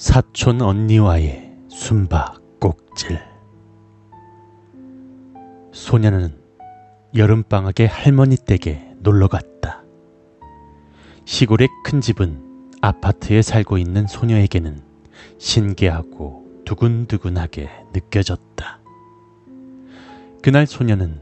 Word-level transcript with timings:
사촌 0.00 0.62
언니와의 0.62 1.52
숨바꼭질 1.68 3.20
소녀는 5.74 6.40
여름방학에 7.14 7.84
할머니 7.84 8.36
댁에 8.36 8.94
놀러 9.00 9.28
갔다. 9.28 9.82
시골의 11.26 11.68
큰 11.84 12.00
집은 12.00 12.70
아파트에 12.80 13.42
살고 13.42 13.76
있는 13.76 14.06
소녀에게는 14.06 14.80
신기하고 15.36 16.62
두근두근하게 16.64 17.68
느껴졌다. 17.92 18.80
그날 20.42 20.66
소녀는 20.66 21.20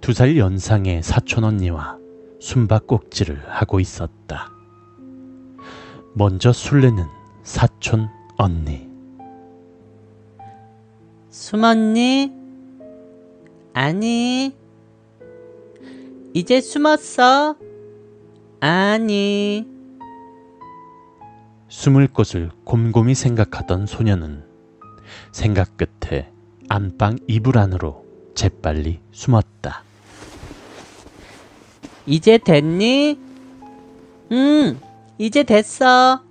두 0.00 0.12
살 0.12 0.36
연상의 0.36 1.02
사촌 1.02 1.42
언니와 1.42 1.98
숨바꼭질을 2.38 3.42
하고 3.48 3.80
있었다. 3.80 4.52
먼저 6.14 6.52
술래는 6.52 7.17
사촌 7.48 8.10
언니. 8.36 8.86
숨었니? 11.30 12.30
아니. 13.72 14.54
이제 16.34 16.60
숨었어? 16.60 17.56
아니. 18.60 19.66
숨을 21.68 22.08
곳을 22.08 22.50
곰곰이 22.64 23.14
생각하던 23.14 23.86
소녀는 23.86 24.44
생각 25.32 25.78
끝에 25.78 26.30
안방 26.68 27.18
이불 27.28 27.56
안으로 27.56 28.04
재빨리 28.34 29.00
숨었다. 29.10 29.84
이제 32.04 32.36
됐니? 32.36 33.18
응, 34.32 34.78
이제 35.16 35.44
됐어. 35.44 36.27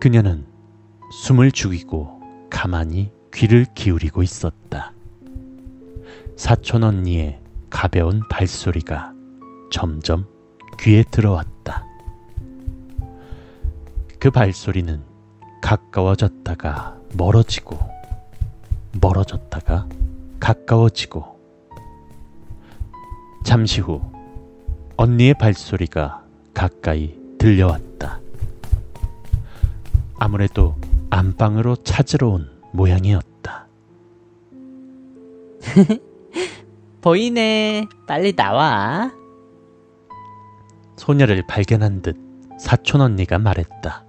그녀는 0.00 0.46
숨을 1.10 1.50
죽이고 1.50 2.20
가만히 2.50 3.10
귀를 3.34 3.66
기울이고 3.74 4.22
있었다. 4.22 4.92
사촌 6.36 6.84
언니의 6.84 7.40
가벼운 7.68 8.22
발소리가 8.30 9.12
점점 9.72 10.26
귀에 10.78 11.02
들어왔다. 11.10 11.84
그 14.20 14.30
발소리는 14.30 15.02
가까워졌다가 15.60 16.96
멀어지고, 17.14 17.78
멀어졌다가 19.00 19.88
가까워지고, 20.38 21.38
잠시 23.44 23.80
후 23.80 24.00
언니의 24.96 25.34
발소리가 25.34 26.24
가까이 26.54 27.16
들려왔다. 27.38 28.20
아무래도 30.18 30.74
안방으로 31.10 31.76
찾으러 31.76 32.28
온 32.28 32.50
모양이었다. 32.72 33.68
보이네. 37.00 37.86
빨리 38.06 38.34
나와. 38.34 39.12
소녀를 40.96 41.44
발견한 41.46 42.02
듯 42.02 42.16
사촌 42.58 43.00
언니가 43.00 43.38
말했다. 43.38 44.04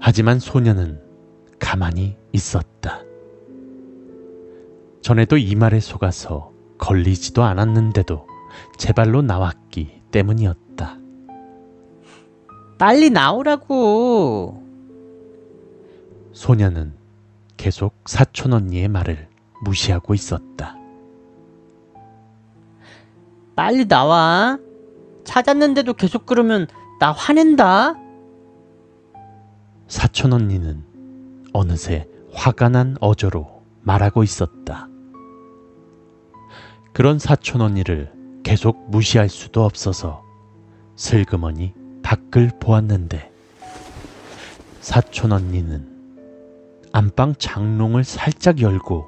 하지만 0.00 0.38
소녀는 0.38 1.00
가만히 1.58 2.16
있었다. 2.32 3.02
전에도 5.02 5.36
이 5.36 5.54
말에 5.54 5.80
속아서 5.80 6.52
걸리지도 6.78 7.42
않았는데도 7.42 8.26
제 8.78 8.92
발로 8.92 9.22
나왔기 9.22 10.02
때문이었다. 10.10 10.63
빨리 12.84 13.08
나오라고. 13.08 14.62
소녀는 16.34 16.92
계속 17.56 17.94
사촌 18.04 18.52
언니의 18.52 18.88
말을 18.88 19.26
무시하고 19.62 20.12
있었다. 20.12 20.76
빨리 23.56 23.88
나와. 23.88 24.58
찾았는데도 25.24 25.94
계속 25.94 26.26
그러면 26.26 26.66
나 27.00 27.10
화낸다. 27.12 27.94
사촌 29.88 30.34
언니는 30.34 30.84
어느새 31.54 32.06
화가 32.34 32.68
난 32.68 32.98
어조로 33.00 33.62
말하고 33.80 34.22
있었다. 34.22 34.88
그런 36.92 37.18
사촌 37.18 37.62
언니를 37.62 38.12
계속 38.42 38.90
무시할 38.90 39.30
수도 39.30 39.64
없어서 39.64 40.22
슬그머니 40.96 41.72
밖을 42.04 42.52
보았는데 42.60 43.32
사촌 44.80 45.32
언니는 45.32 45.88
안방 46.92 47.34
장롱을 47.36 48.04
살짝 48.04 48.60
열고 48.60 49.06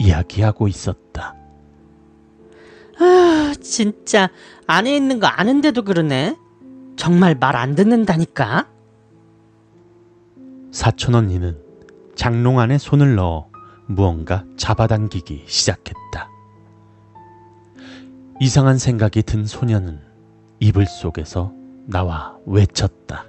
이야기하고 0.00 0.66
있었다. 0.66 1.36
아, 2.98 3.54
진짜 3.60 4.28
안에 4.66 4.96
있는 4.96 5.20
거 5.20 5.26
아는데도 5.28 5.82
그러네. 5.82 6.36
정말 6.96 7.34
말 7.36 7.54
안 7.54 7.74
듣는다니까. 7.74 8.68
사촌 10.72 11.14
언니는 11.14 11.58
장롱 12.16 12.58
안에 12.58 12.78
손을 12.78 13.14
넣어 13.14 13.48
무언가 13.86 14.44
잡아당기기 14.56 15.44
시작했다. 15.46 16.30
이상한 18.40 18.78
생각이 18.78 19.22
든 19.22 19.46
소녀는 19.46 20.00
이불 20.60 20.86
속에서 20.86 21.52
나와 21.86 22.36
외쳤다. 22.46 23.24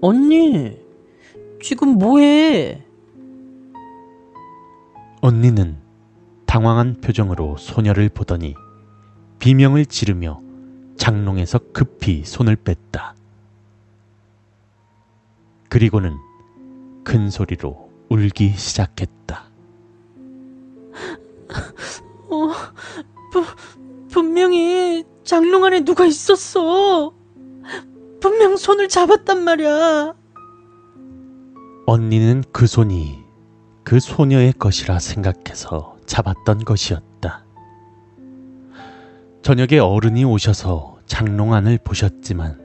언니, 0.00 0.78
지금 1.62 1.96
뭐해? 1.98 2.84
언니는 5.22 5.78
당황한 6.44 7.00
표정으로 7.00 7.56
소녀를 7.56 8.10
보더니 8.10 8.54
비명을 9.38 9.86
지르며 9.86 10.40
장롱에서 10.96 11.58
급히 11.72 12.24
손을 12.24 12.56
뺐다. 12.56 13.14
그리고는 15.70 16.14
큰 17.02 17.30
소리로 17.30 17.90
울기 18.10 18.50
시작했다. 18.50 19.44
어, 22.28 22.50
부, 23.32 23.44
분명히 24.10 25.04
장롱 25.24 25.64
안에 25.64 25.84
누가 25.84 26.04
있었어. 26.04 27.14
분명 28.20 28.56
손을 28.56 28.88
잡았단 28.88 29.42
말이야. 29.42 30.14
언니는 31.86 32.44
그 32.52 32.66
손이 32.66 33.24
그 33.82 34.00
소녀의 34.00 34.54
것이라 34.54 34.98
생각해서 34.98 35.96
잡았던 36.06 36.64
것이었다. 36.64 37.44
저녁에 39.42 39.78
어른이 39.78 40.24
오셔서 40.24 40.98
장롱 41.06 41.52
안을 41.52 41.78
보셨지만 41.84 42.60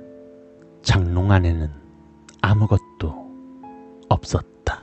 장롱 0.81 1.31
안에는 1.31 1.69
아무것도 2.41 3.29
없었다. 4.07 4.81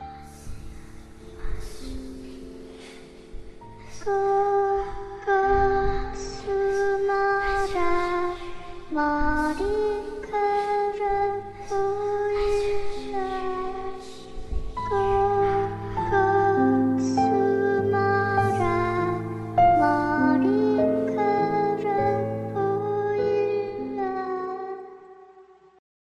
body. 9.36 10.15